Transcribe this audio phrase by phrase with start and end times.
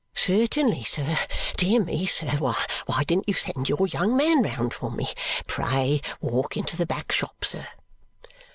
[0.15, 1.19] "Certainly, sir!
[1.57, 5.09] Dear me, sir, why didn't you send your young man round for me?
[5.45, 7.67] Pray walk into the back shop, sir."